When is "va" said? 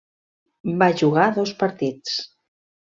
0.83-0.87